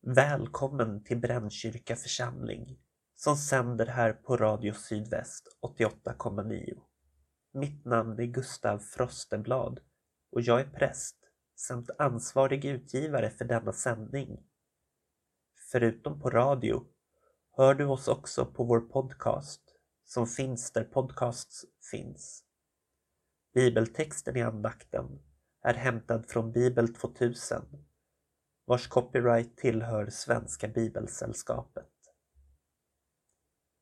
Välkommen 0.00 1.04
till 1.04 1.18
Brännkyrka 1.18 1.96
församling 1.96 2.78
som 3.14 3.36
sänder 3.36 3.86
här 3.86 4.12
på 4.12 4.36
Radio 4.36 4.72
Sydväst 4.72 5.58
88,9. 5.78 6.78
Mitt 7.52 7.84
namn 7.84 8.20
är 8.20 8.24
Gustav 8.24 8.78
Frosteblad 8.78 9.80
och 10.32 10.40
jag 10.40 10.60
är 10.60 10.70
präst 10.70 11.16
samt 11.56 11.90
ansvarig 11.98 12.64
utgivare 12.64 13.30
för 13.30 13.44
denna 13.44 13.72
sändning. 13.72 14.38
Förutom 15.72 16.20
på 16.20 16.30
radio 16.30 16.84
hör 17.56 17.74
du 17.74 17.84
oss 17.84 18.08
också 18.08 18.46
på 18.46 18.64
vår 18.64 18.80
podcast 18.80 19.62
som 20.04 20.26
finns 20.26 20.72
där 20.72 20.84
podcasts 20.84 21.64
finns. 21.90 22.44
Bibeltexten 23.54 24.36
i 24.36 24.42
andakten 24.42 25.22
är 25.62 25.74
hämtad 25.74 26.26
från 26.28 26.52
Bibel 26.52 26.94
2000 26.94 27.87
vars 28.68 28.86
copyright 28.86 29.56
tillhör 29.56 30.10
Svenska 30.10 30.68
Bibelsällskapet. 30.68 31.90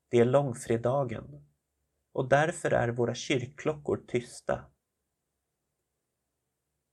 Det 0.09 0.17
är 0.17 0.25
långfredagen 0.25 1.45
och 2.13 2.29
därför 2.29 2.71
är 2.71 2.89
våra 2.89 3.15
kyrkklockor 3.15 4.03
tysta. 4.07 4.65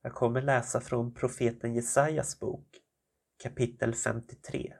Jag 0.01 0.13
kommer 0.13 0.41
läsa 0.41 0.81
från 0.81 1.13
profeten 1.13 1.73
Jesajas 1.73 2.39
bok 2.39 2.77
kapitel 3.43 3.95
53, 3.95 4.73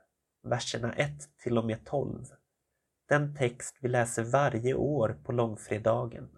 verserna 0.44 0.94
1 0.94 1.38
till 1.38 1.58
och 1.58 1.66
med 1.66 1.86
12. 1.86 2.26
Den 3.08 3.36
text 3.36 3.78
vi 3.82 3.88
läser 3.90 4.24
varje 4.24 4.74
år 4.74 5.20
på 5.24 5.32
långfredagen. 5.32 6.38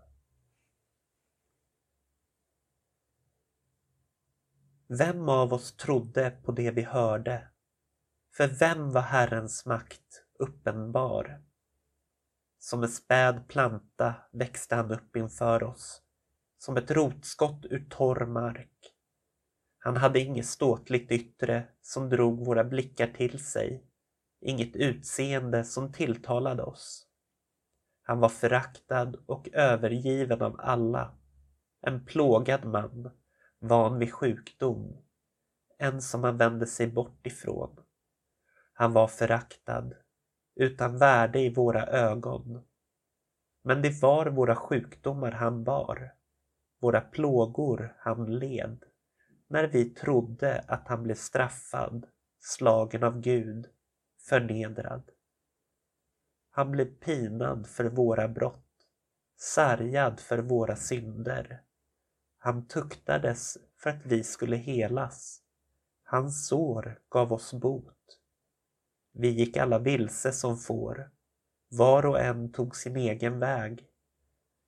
Vem 4.89 5.29
av 5.29 5.53
oss 5.53 5.77
trodde 5.77 6.31
på 6.31 6.51
det 6.51 6.71
vi 6.71 6.81
hörde? 6.81 7.47
För 8.37 8.47
vem 8.47 8.91
var 8.91 9.01
Herrens 9.01 9.65
makt 9.65 10.23
uppenbar? 10.39 11.41
Som 12.59 12.83
en 12.83 12.89
späd 12.89 13.47
planta 13.47 14.15
växte 14.31 14.75
han 14.75 14.91
upp 14.91 15.15
inför 15.15 15.63
oss, 15.63 16.01
som 16.57 16.77
ett 16.77 16.91
rotskott 16.91 17.65
ur 17.65 17.87
torr 17.89 18.25
mark. 18.25 18.93
Han 19.79 19.97
hade 19.97 20.19
inget 20.19 20.45
ståtligt 20.45 21.11
yttre 21.11 21.67
som 21.81 22.09
drog 22.09 22.45
våra 22.45 22.63
blickar 22.63 23.07
till 23.07 23.45
sig, 23.45 23.83
inget 24.41 24.75
utseende 24.75 25.63
som 25.63 25.93
tilltalade 25.93 26.63
oss. 26.63 27.07
Han 28.03 28.19
var 28.19 28.29
föraktad 28.29 29.15
och 29.25 29.49
övergiven 29.53 30.41
av 30.41 30.55
alla, 30.59 31.17
en 31.81 32.05
plågad 32.05 32.65
man 32.65 33.11
van 33.59 33.99
vid 33.99 34.13
sjukdom, 34.13 34.97
en 35.77 36.01
som 36.01 36.23
han 36.23 36.37
vände 36.37 36.67
sig 36.67 36.87
bort 36.87 37.27
ifrån. 37.27 37.79
Han 38.73 38.93
var 38.93 39.07
föraktad, 39.07 39.93
utan 40.55 40.97
värde 40.97 41.39
i 41.39 41.53
våra 41.53 41.85
ögon. 41.85 42.63
Men 43.63 43.81
det 43.81 44.01
var 44.01 44.25
våra 44.25 44.55
sjukdomar 44.55 45.31
han 45.31 45.63
bar, 45.63 46.13
våra 46.79 47.01
plågor 47.01 47.95
han 47.99 48.39
led, 48.39 48.83
när 49.47 49.67
vi 49.67 49.89
trodde 49.89 50.63
att 50.67 50.87
han 50.87 51.03
blev 51.03 51.15
straffad, 51.15 52.07
slagen 52.39 53.03
av 53.03 53.21
Gud, 53.21 53.67
förnedrad. 54.29 55.11
Han 56.49 56.71
blev 56.71 56.85
pinad 56.85 57.67
för 57.67 57.85
våra 57.85 58.27
brott, 58.27 58.87
sargad 59.35 60.19
för 60.19 60.37
våra 60.37 60.75
synder. 60.75 61.61
Han 62.47 62.67
tuktades 62.67 63.57
för 63.77 63.89
att 63.89 64.05
vi 64.05 64.23
skulle 64.23 64.55
helas. 64.55 65.41
Hans 66.03 66.47
sår 66.47 66.99
gav 67.09 67.33
oss 67.33 67.53
bot. 67.53 68.19
Vi 69.13 69.27
gick 69.27 69.57
alla 69.57 69.79
vilse 69.79 70.31
som 70.31 70.57
får. 70.57 71.11
Var 71.69 72.05
och 72.05 72.19
en 72.19 72.51
tog 72.51 72.75
sin 72.75 72.95
egen 72.95 73.39
väg. 73.39 73.87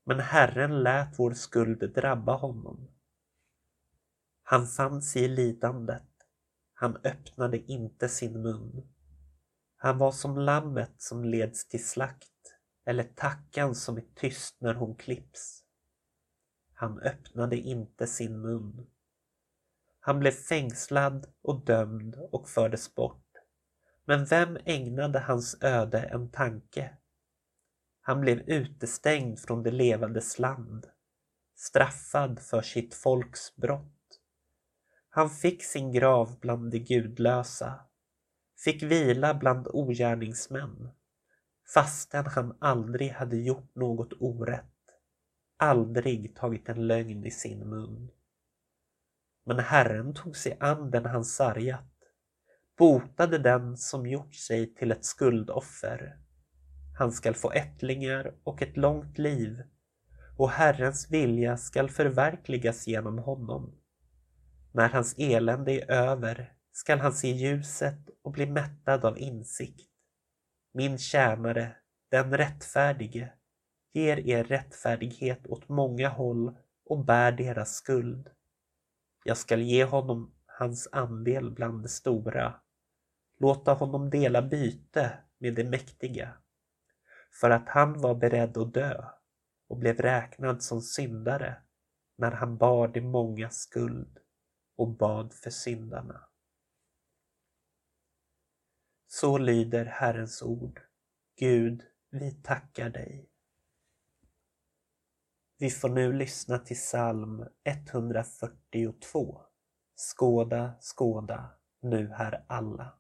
Men 0.06 0.20
Herren 0.20 0.84
lät 0.84 1.20
vår 1.20 1.34
skuld 1.34 1.94
drabba 1.94 2.36
honom. 2.36 2.92
Han 4.44 4.68
fann 4.68 5.02
sig 5.02 5.24
i 5.24 5.28
lidandet. 5.28 6.12
Han 6.74 6.96
öppnade 6.96 7.58
inte 7.58 8.10
sin 8.10 8.42
mun. 8.42 8.90
Han 9.78 9.98
var 9.98 10.12
som 10.12 10.38
lammet 10.38 10.94
som 10.98 11.24
leds 11.24 11.68
till 11.68 11.88
slakt 11.88 12.56
eller 12.86 13.04
tackan 13.04 13.76
som 13.76 13.98
är 13.98 14.06
tyst 14.16 14.62
när 14.62 14.74
hon 14.74 14.96
klipps. 14.96 15.64
Han 16.80 17.00
öppnade 17.00 17.58
inte 17.58 18.08
sin 18.08 18.42
mun. 18.42 18.88
Han 20.00 20.20
blev 20.20 20.32
fängslad 20.32 21.28
och 21.42 21.66
dömd 21.66 22.16
och 22.32 22.50
fördes 22.50 22.96
bort. 22.96 23.26
Men 24.06 24.26
vem 24.26 24.58
ägnade 24.66 25.20
hans 25.20 25.58
öde 25.62 26.00
en 26.00 26.32
tanke? 26.32 26.98
Han 28.02 28.22
blev 28.22 28.40
utestängd 28.40 29.40
från 29.40 29.64
det 29.64 29.72
levandes 29.72 30.40
land, 30.40 30.88
straffad 31.56 32.40
för 32.40 32.62
sitt 32.62 32.96
folks 32.96 33.56
brott. 33.56 34.20
Han 35.10 35.30
fick 35.30 35.64
sin 35.64 35.92
grav 35.92 36.40
bland 36.40 36.72
de 36.72 36.80
gudlösa, 36.80 37.80
fick 38.64 38.84
vila 38.84 39.34
bland 39.34 39.68
ogärningsmän, 39.68 40.90
fastän 41.74 42.26
han 42.26 42.58
aldrig 42.60 43.12
hade 43.12 43.38
gjort 43.38 43.76
något 43.76 44.14
orätt 44.20 44.79
aldrig 45.60 46.36
tagit 46.36 46.70
en 46.70 46.88
lögn 46.88 47.26
i 47.26 47.32
sin 47.32 47.70
mun. 47.70 48.12
Men 49.46 49.60
Herren 49.60 50.14
tog 50.14 50.38
sig 50.38 50.58
an 50.60 50.92
den 50.92 51.06
han 51.06 51.26
sargat, 51.26 51.94
botade 52.78 53.38
den 53.38 53.78
som 53.78 54.08
gjort 54.08 54.36
sig 54.36 54.76
till 54.76 54.92
ett 54.92 55.06
skuldoffer. 55.06 56.18
Han 56.98 57.12
skall 57.12 57.36
få 57.36 57.52
ättlingar 57.52 58.36
och 58.44 58.62
ett 58.62 58.78
långt 58.78 59.18
liv 59.18 59.64
och 60.40 60.50
Herrens 60.50 61.12
vilja 61.12 61.58
skall 61.58 61.90
förverkligas 61.90 62.88
genom 62.88 63.18
honom. 63.18 63.76
När 64.72 64.90
hans 64.90 65.16
elände 65.18 65.72
är 65.72 65.92
över 65.92 66.54
skall 66.72 67.00
han 67.00 67.14
se 67.14 67.28
ljuset 67.28 68.10
och 68.22 68.32
bli 68.32 68.46
mättad 68.46 69.06
av 69.06 69.20
insikt. 69.20 69.90
Min 70.74 70.98
tjänare, 70.98 71.76
den 72.12 72.38
rättfärdige, 72.38 73.34
ger 73.92 74.28
er 74.28 74.44
rättfärdighet 74.44 75.48
åt 75.48 75.70
många 75.70 76.10
håll 76.10 76.58
och 76.86 77.06
bär 77.06 77.32
deras 77.32 77.74
skuld. 77.74 78.30
Jag 79.24 79.38
skall 79.38 79.62
ge 79.62 79.84
honom 79.84 80.36
hans 80.46 80.90
andel 80.92 81.52
bland 81.52 81.84
de 81.84 81.88
stora, 81.88 82.62
låta 83.40 83.74
honom 83.74 84.10
dela 84.10 84.42
byte 84.42 85.20
med 85.38 85.56
de 85.56 85.64
mäktiga, 85.64 86.34
för 87.42 87.50
att 87.50 87.70
han 87.70 88.02
var 88.02 88.16
beredd 88.16 88.58
att 88.58 88.74
dö 88.74 89.06
och 89.68 89.78
blev 89.78 89.98
räknad 89.98 90.64
som 90.64 90.82
syndare 90.82 91.62
när 92.18 92.32
han 92.32 92.58
bar 92.58 92.88
de 92.88 93.02
många 93.02 93.50
skuld 93.50 94.20
och 94.76 94.88
bad 94.88 95.34
för 95.34 95.50
syndarna. 95.50 96.30
Så 99.08 99.38
lyder 99.38 99.86
Herrens 99.86 100.42
ord. 100.42 100.82
Gud, 101.36 101.84
vi 102.10 102.32
tackar 102.32 102.90
dig. 102.90 103.30
Vi 105.62 105.70
får 105.70 105.90
nu 105.90 106.14
lyssna 106.14 106.60
till 106.60 106.76
psalm 106.76 107.46
142. 107.66 109.42
Skåda, 109.96 110.74
skåda, 110.80 111.50
nu 111.82 112.08
här 112.08 112.46
alla. 112.48 112.94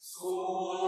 Skåda, 0.00 0.79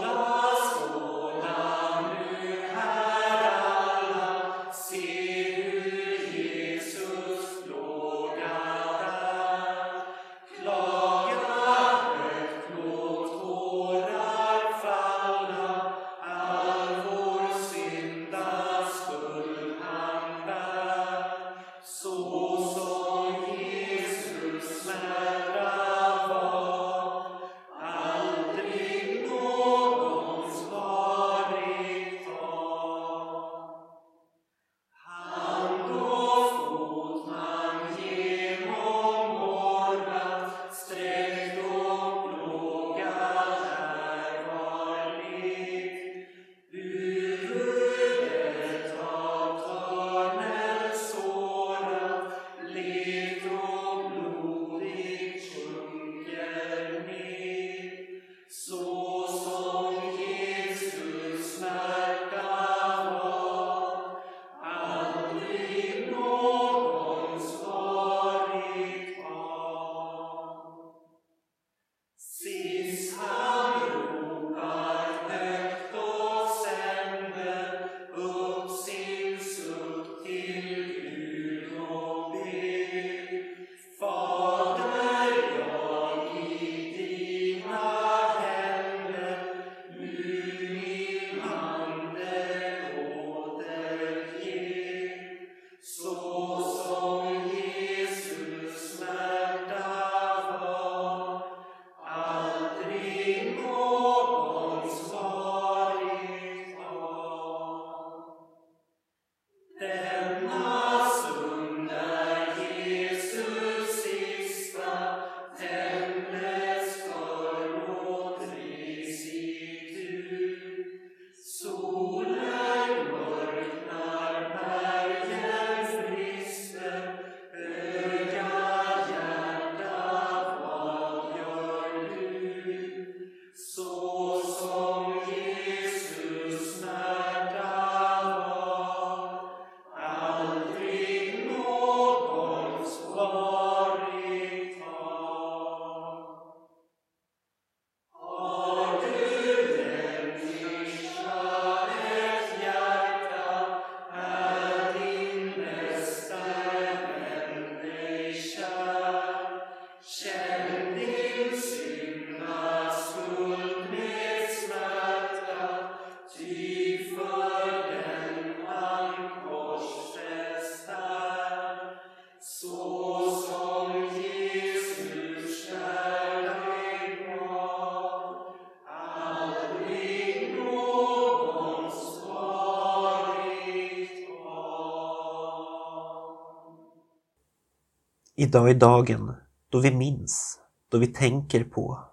Idag 188.35 188.69
är 188.69 188.73
dagen 188.73 189.35
då 189.69 189.79
vi 189.79 189.95
minns, 189.95 190.59
då 190.89 190.97
vi 190.97 191.07
tänker 191.07 191.63
på, 191.63 192.09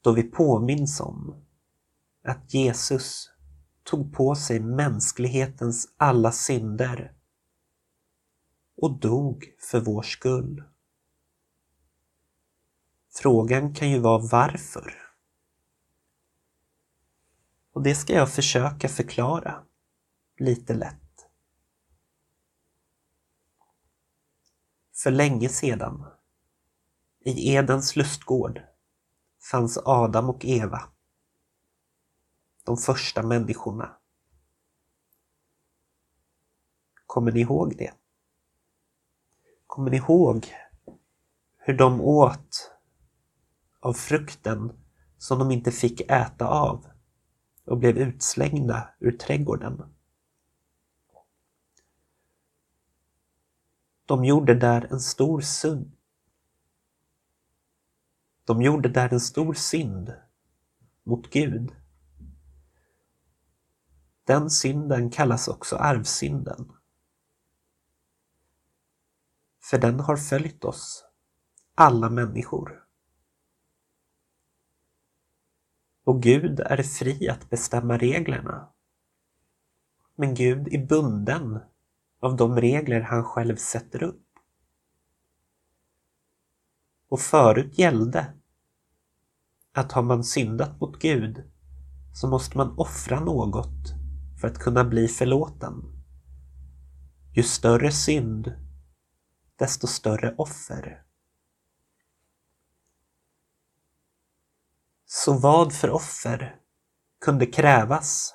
då 0.00 0.12
vi 0.12 0.22
påminns 0.22 1.00
om 1.00 1.44
att 2.24 2.54
Jesus 2.54 3.30
tog 3.82 4.14
på 4.14 4.34
sig 4.34 4.60
mänsklighetens 4.60 5.94
alla 5.96 6.32
synder 6.32 7.14
och 8.76 8.98
dog 8.98 9.44
för 9.70 9.80
vår 9.80 10.02
skull. 10.02 10.64
Frågan 13.12 13.74
kan 13.74 13.90
ju 13.90 13.98
vara 13.98 14.28
varför. 14.32 14.94
Och 17.72 17.82
det 17.82 17.94
ska 17.94 18.12
jag 18.12 18.32
försöka 18.32 18.88
förklara 18.88 19.64
lite 20.38 20.74
lätt. 20.74 20.99
För 25.02 25.10
länge 25.10 25.48
sedan, 25.48 26.04
i 27.20 27.54
Edens 27.54 27.96
lustgård, 27.96 28.60
fanns 29.50 29.78
Adam 29.84 30.30
och 30.30 30.44
Eva. 30.44 30.82
De 32.64 32.76
första 32.76 33.22
människorna. 33.22 33.96
Kommer 37.06 37.32
ni 37.32 37.40
ihåg 37.40 37.76
det? 37.76 37.92
Kommer 39.66 39.90
ni 39.90 39.96
ihåg 39.96 40.46
hur 41.56 41.74
de 41.74 42.00
åt 42.00 42.72
av 43.80 43.92
frukten 43.92 44.72
som 45.18 45.38
de 45.38 45.50
inte 45.50 45.70
fick 45.70 46.00
äta 46.00 46.48
av 46.48 46.86
och 47.64 47.78
blev 47.78 47.98
utslängda 47.98 48.88
ur 48.98 49.12
trädgården? 49.12 49.94
De 54.10 54.24
gjorde 54.24 54.54
där 54.54 54.92
en 54.92 55.00
stor 55.00 55.40
synd. 55.40 55.96
De 58.44 58.62
gjorde 58.62 58.88
där 58.88 59.12
en 59.12 59.20
stor 59.20 59.54
synd 59.54 60.14
mot 61.02 61.30
Gud. 61.30 61.76
Den 64.24 64.50
synden 64.50 65.10
kallas 65.10 65.48
också 65.48 65.76
arvsynden. 65.76 66.72
För 69.60 69.78
den 69.78 70.00
har 70.00 70.16
följt 70.16 70.64
oss, 70.64 71.04
alla 71.74 72.10
människor. 72.10 72.84
Och 76.04 76.22
Gud 76.22 76.60
är 76.60 76.82
fri 76.82 77.28
att 77.28 77.50
bestämma 77.50 77.98
reglerna. 77.98 78.72
Men 80.14 80.34
Gud 80.34 80.74
är 80.74 80.86
bunden 80.86 81.60
av 82.20 82.36
de 82.36 82.60
regler 82.60 83.00
han 83.00 83.24
själv 83.24 83.56
sätter 83.56 84.02
upp. 84.02 84.26
Och 87.08 87.20
förut 87.20 87.78
gällde 87.78 88.34
att 89.72 89.92
har 89.92 90.02
man 90.02 90.24
syndat 90.24 90.80
mot 90.80 90.98
Gud 90.98 91.50
så 92.14 92.28
måste 92.28 92.56
man 92.56 92.78
offra 92.78 93.20
något 93.20 93.94
för 94.40 94.48
att 94.48 94.58
kunna 94.58 94.84
bli 94.84 95.08
förlåten. 95.08 96.04
Ju 97.32 97.42
större 97.42 97.92
synd, 97.92 98.52
desto 99.56 99.86
större 99.86 100.34
offer. 100.38 101.02
Så 105.06 105.38
vad 105.38 105.72
för 105.72 105.90
offer 105.90 106.60
kunde 107.20 107.46
krävas 107.46 108.34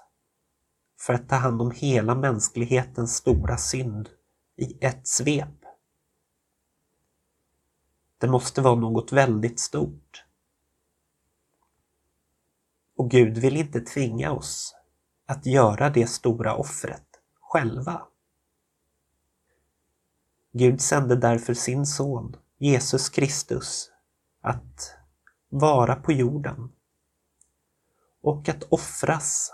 för 1.05 1.13
att 1.13 1.29
ta 1.29 1.35
hand 1.35 1.62
om 1.62 1.71
hela 1.71 2.15
mänsklighetens 2.15 3.15
stora 3.15 3.57
synd 3.57 4.09
i 4.55 4.85
ett 4.85 5.07
svep? 5.07 5.65
Det 8.17 8.27
måste 8.27 8.62
vara 8.62 8.75
något 8.75 9.12
väldigt 9.12 9.59
stort. 9.59 10.25
Och 12.95 13.12
Gud 13.12 13.38
vill 13.38 13.57
inte 13.57 13.81
tvinga 13.81 14.31
oss 14.31 14.75
att 15.25 15.45
göra 15.45 15.89
det 15.89 16.07
stora 16.07 16.55
offret 16.55 17.07
själva. 17.39 18.07
Gud 20.51 20.81
sände 20.81 21.15
därför 21.15 21.53
sin 21.53 21.85
son, 21.85 22.35
Jesus 22.57 23.09
Kristus, 23.09 23.91
att 24.41 24.95
vara 25.50 25.95
på 25.95 26.12
jorden 26.12 26.71
och 28.21 28.50
att 28.50 28.63
offras 28.63 29.51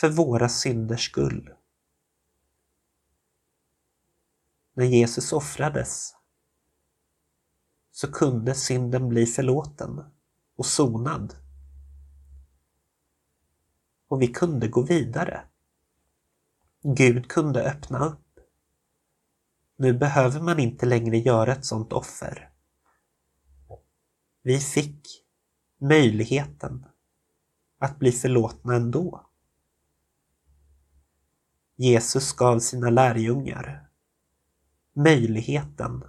för 0.00 0.08
våra 0.08 0.48
synders 0.48 1.10
skull. 1.10 1.54
När 4.74 4.84
Jesus 4.84 5.32
offrades 5.32 6.14
så 7.90 8.12
kunde 8.12 8.54
synden 8.54 9.08
bli 9.08 9.26
förlåten 9.26 10.04
och 10.56 10.66
sonad. 10.66 11.34
Och 14.08 14.22
vi 14.22 14.28
kunde 14.28 14.68
gå 14.68 14.82
vidare. 14.82 15.44
Gud 16.82 17.28
kunde 17.28 17.70
öppna 17.70 18.06
upp 18.06 18.30
nu 19.80 19.92
behöver 19.92 20.40
man 20.40 20.58
inte 20.58 20.86
längre 20.86 21.18
göra 21.18 21.52
ett 21.52 21.64
sådant 21.64 21.92
offer. 21.92 22.50
Vi 24.42 24.58
fick 24.58 25.24
möjligheten 25.78 26.86
att 27.78 27.98
bli 27.98 28.12
förlåtna 28.12 28.74
ändå. 28.74 29.29
Jesus 31.82 32.32
gav 32.32 32.58
sina 32.58 32.90
lärjungar 32.90 33.88
möjligheten 34.92 36.04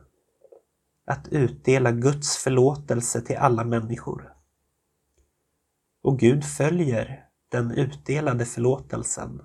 att 1.05 1.27
utdela 1.27 1.91
Guds 1.91 2.37
förlåtelse 2.37 3.21
till 3.21 3.37
alla 3.37 3.63
människor. 3.63 4.33
Och 6.01 6.19
Gud 6.19 6.45
följer 6.45 7.29
den 7.49 7.71
utdelade 7.71 8.45
förlåtelsen. 8.45 9.41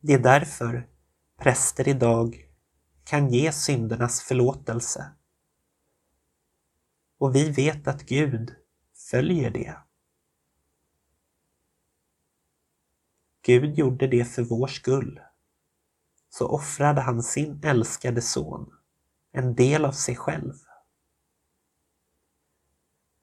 Det 0.00 0.12
är 0.12 0.18
därför 0.18 0.88
präster 1.38 1.88
idag 1.88 2.48
kan 3.04 3.28
ge 3.28 3.52
syndernas 3.52 4.22
förlåtelse. 4.22 5.10
Och 7.18 7.34
vi 7.34 7.50
vet 7.50 7.88
att 7.88 8.02
Gud 8.02 8.54
följer 9.10 9.50
det. 9.50 9.76
Gud 13.42 13.78
gjorde 13.78 14.06
det 14.06 14.24
för 14.24 14.42
vår 14.42 14.66
skull. 14.66 15.20
Så 16.30 16.48
offrade 16.48 17.00
han 17.00 17.22
sin 17.22 17.60
älskade 17.64 18.22
son, 18.22 18.72
en 19.32 19.54
del 19.54 19.84
av 19.84 19.92
sig 19.92 20.16
själv. 20.16 20.54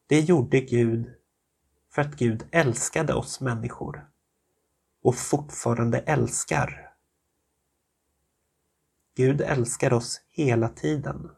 Det 0.08 0.20
gjorde 0.20 0.60
Gud 0.60 1.14
för 1.92 2.02
att 2.02 2.16
Gud 2.16 2.48
älskade 2.52 3.14
oss 3.14 3.42
människor 3.42 4.10
och 5.02 5.16
fortfarande 5.16 6.00
älskar 6.00 6.88
Gud 9.18 9.42
älskar 9.42 9.94
oss 9.94 10.22
hela 10.30 10.70
tiden. 10.70 11.32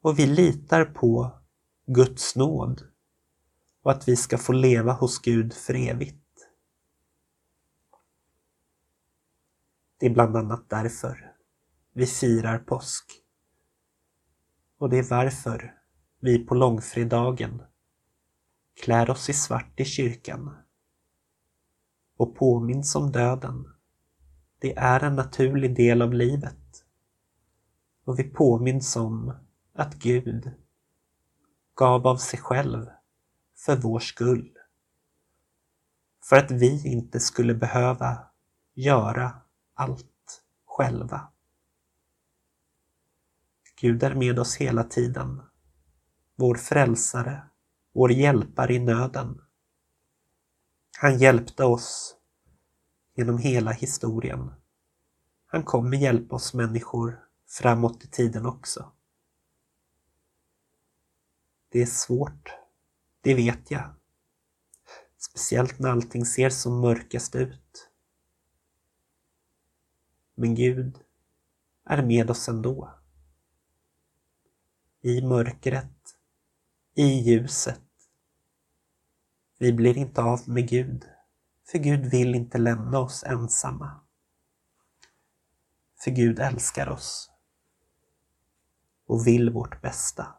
Och 0.00 0.18
vi 0.18 0.26
litar 0.26 0.84
på 0.84 1.38
Guds 1.86 2.36
nåd 2.36 2.82
och 3.82 3.90
att 3.90 4.08
vi 4.08 4.16
ska 4.16 4.38
få 4.38 4.52
leva 4.52 4.92
hos 4.92 5.18
Gud 5.18 5.54
för 5.54 5.74
evigt. 5.74 6.19
Det 10.00 10.06
är 10.06 10.10
bland 10.10 10.36
annat 10.36 10.70
därför 10.70 11.32
vi 11.92 12.06
firar 12.06 12.58
påsk. 12.58 13.04
Och 14.78 14.90
det 14.90 14.98
är 14.98 15.10
varför 15.10 15.74
vi 16.20 16.38
på 16.46 16.54
långfredagen 16.54 17.62
klär 18.82 19.10
oss 19.10 19.28
i 19.28 19.32
svart 19.32 19.80
i 19.80 19.84
kyrkan 19.84 20.56
och 22.16 22.36
påminns 22.36 22.94
om 22.94 23.12
döden 23.12 23.66
det 24.58 24.76
är 24.76 25.04
en 25.04 25.16
naturlig 25.16 25.76
del 25.76 26.02
av 26.02 26.14
livet. 26.14 26.84
Och 28.04 28.18
vi 28.18 28.24
påminns 28.24 28.96
om 28.96 29.32
att 29.74 29.94
Gud 29.94 30.50
gav 31.74 32.06
av 32.06 32.16
sig 32.16 32.40
själv 32.40 32.86
för 33.56 33.76
vår 33.76 33.98
skull. 33.98 34.58
För 36.28 36.36
att 36.36 36.50
vi 36.50 36.88
inte 36.88 37.20
skulle 37.20 37.54
behöva 37.54 38.18
göra 38.74 39.42
allt 39.80 40.42
själva. 40.64 41.28
Gud 43.80 44.02
är 44.02 44.14
med 44.14 44.38
oss 44.38 44.56
hela 44.56 44.84
tiden. 44.84 45.42
Vår 46.36 46.54
frälsare, 46.54 47.42
vår 47.92 48.12
hjälpare 48.12 48.74
i 48.74 48.78
nöden. 48.78 49.40
Han 50.98 51.18
hjälpte 51.18 51.64
oss 51.64 52.16
genom 53.14 53.38
hela 53.38 53.70
historien. 53.70 54.52
Han 55.46 55.62
kommer 55.62 55.96
hjälpa 55.96 56.36
oss 56.36 56.54
människor 56.54 57.24
framåt 57.48 58.04
i 58.04 58.08
tiden 58.08 58.46
också. 58.46 58.92
Det 61.68 61.82
är 61.82 61.86
svårt, 61.86 62.50
det 63.20 63.34
vet 63.34 63.70
jag. 63.70 63.90
Speciellt 65.18 65.78
när 65.78 65.90
allting 65.90 66.26
ser 66.26 66.50
som 66.50 66.80
mörkast 66.80 67.34
ut. 67.34 67.59
Men 70.40 70.54
Gud 70.54 70.98
är 71.84 72.02
med 72.02 72.30
oss 72.30 72.48
ändå. 72.48 72.94
I 75.00 75.22
mörkret, 75.22 76.18
i 76.94 77.02
ljuset. 77.02 77.82
Vi 79.58 79.72
blir 79.72 79.96
inte 79.98 80.22
av 80.22 80.48
med 80.48 80.68
Gud, 80.68 81.08
för 81.70 81.78
Gud 81.78 82.10
vill 82.10 82.34
inte 82.34 82.58
lämna 82.58 82.98
oss 82.98 83.24
ensamma. 83.24 84.00
För 85.96 86.10
Gud 86.10 86.38
älskar 86.38 86.88
oss 86.88 87.30
och 89.06 89.26
vill 89.26 89.50
vårt 89.50 89.82
bästa. 89.82 90.34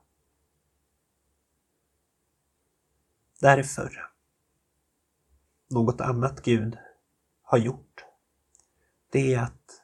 Därför, 3.40 4.12
något 5.70 6.02
annat 6.02 6.42
Gud 6.42 6.78
har 7.42 7.58
gjort, 7.58 8.06
det 9.10 9.34
är 9.34 9.40
att 9.40 9.81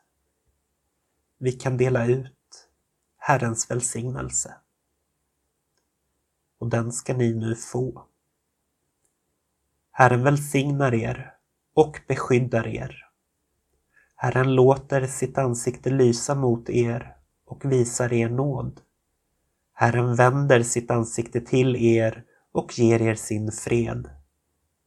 vi 1.38 1.52
kan 1.52 1.78
dela 1.78 2.06
ut 2.06 2.70
Herrens 3.18 3.72
välsignelse. 3.72 4.56
Och 6.60 6.70
den 6.70 6.92
ska 6.92 7.14
ni 7.14 7.34
nu 7.34 7.56
få. 7.56 8.06
Herren 9.92 10.24
välsignar 10.24 10.94
er 10.94 11.34
och 11.74 12.00
beskyddar 12.08 12.68
er. 12.68 13.08
Herren 14.16 14.56
låter 14.56 15.08
sitt 15.08 15.38
ansikte 15.38 15.90
lysa 15.90 16.36
mot 16.36 16.70
er 16.70 17.16
och 17.46 17.66
visar 17.66 18.14
er 18.14 18.30
nåd. 18.30 18.82
Herren 19.74 20.16
vänder 20.16 20.64
sitt 20.64 20.92
ansikte 20.92 21.42
till 21.42 21.76
er 21.76 22.24
och 22.52 22.80
ger 22.80 23.02
er 23.02 23.16
sin 23.16 23.52
fred. 23.52 24.10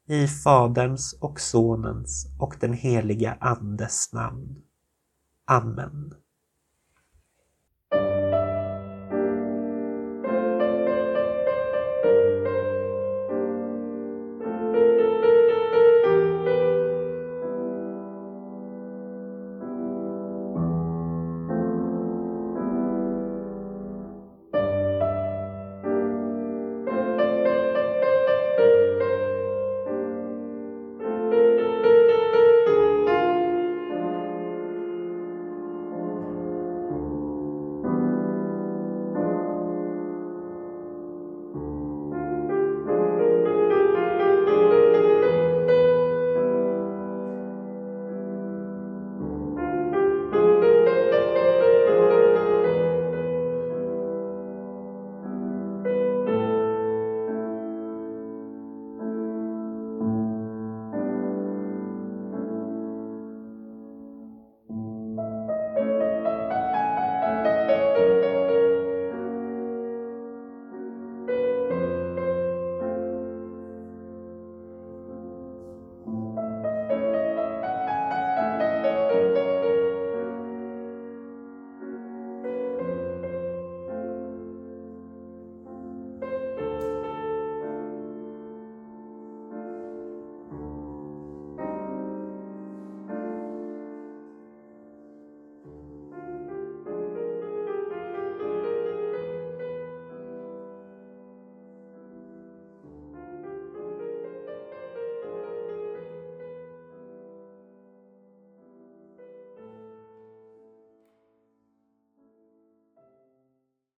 I 0.06 0.26
Faderns 0.28 1.12
och 1.20 1.40
Sonens 1.40 2.26
och 2.38 2.56
den 2.60 2.72
heliga 2.72 3.36
Andes 3.40 4.12
namn. 4.12 4.62
Amen. 5.44 6.14